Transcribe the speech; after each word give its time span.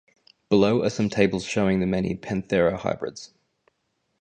Below 0.49 0.81
are 0.81 0.89
some 0.89 1.09
tables 1.09 1.43
showing 1.45 1.79
the 1.79 1.85
many 1.85 2.15
"Panthera" 2.15 2.75
hybrids. 2.75 3.35